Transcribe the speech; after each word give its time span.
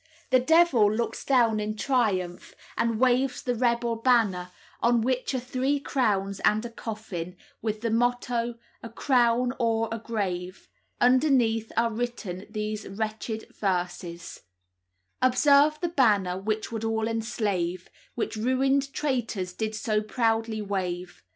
The 0.31 0.39
devil 0.39 0.91
looks 0.91 1.23
down 1.23 1.59
in 1.59 1.75
triumph 1.75 2.55
and 2.75 2.99
waves 2.99 3.43
the 3.43 3.53
rebel 3.53 3.95
banner, 3.95 4.49
on 4.79 5.01
which 5.01 5.35
are 5.35 5.39
three 5.39 5.79
crowns 5.79 6.39
and 6.39 6.65
a 6.65 6.71
coffin, 6.71 7.37
with 7.61 7.81
the 7.81 7.91
motto, 7.91 8.55
"A 8.81 8.89
crown 8.89 9.53
or 9.59 9.87
a 9.91 9.99
grave." 9.99 10.67
Underneath 10.99 11.71
are 11.77 11.91
written 11.93 12.47
these 12.49 12.87
wretched 12.87 13.45
verses: 13.55 14.41
"Observe 15.21 15.79
the 15.81 15.89
banner 15.89 16.35
which 16.35 16.71
would 16.71 16.83
all 16.83 17.07
enslave, 17.07 17.87
Which 18.15 18.35
ruined 18.35 18.91
traytors 18.93 19.53
did 19.53 19.75
so 19.75 20.01
proudly 20.01 20.63
wave. 20.63 21.21